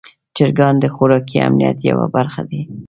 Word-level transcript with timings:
چرګان 0.35 0.75
د 0.79 0.85
خوراکي 0.95 1.37
امنیت 1.47 1.77
یوه 1.89 2.07
برخه 2.15 2.41
دي. 2.49 2.61